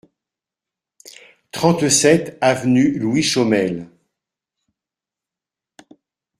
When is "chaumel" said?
3.21-3.87